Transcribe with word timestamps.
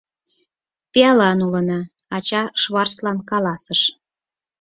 —Пиалан 0.91 1.39
улына,— 1.45 1.79
ача 2.15 2.43
Шварцлан 2.61 3.17
каласыш. 3.29 3.81